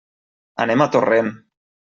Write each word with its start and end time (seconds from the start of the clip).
Anem 0.65 0.85
a 0.85 0.89
Torrent. 0.97 1.33